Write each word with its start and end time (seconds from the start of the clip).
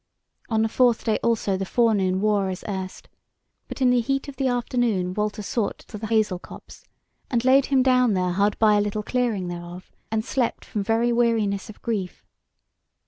On 0.49 0.63
the 0.63 0.67
fourth 0.67 1.03
day 1.03 1.19
also 1.21 1.57
the 1.57 1.63
forenoon 1.63 2.21
wore 2.21 2.49
as 2.49 2.63
erst; 2.67 3.07
but 3.67 3.83
in 3.83 3.91
the 3.91 3.99
heat 4.01 4.27
of 4.27 4.37
the 4.37 4.47
afternoon 4.47 5.13
Walter 5.13 5.43
sought 5.43 5.77
to 5.77 5.97
the 5.99 6.07
hazel 6.07 6.39
copse, 6.39 6.83
and 7.29 7.45
laid 7.45 7.67
him 7.67 7.83
down 7.83 8.15
there 8.15 8.31
hard 8.31 8.57
by 8.57 8.73
a 8.73 8.81
little 8.81 9.03
clearing 9.03 9.47
thereof, 9.47 9.91
and 10.09 10.25
slept 10.25 10.65
from 10.65 10.81
very 10.83 11.13
weariness 11.13 11.69
of 11.69 11.83
grief. 11.83 12.25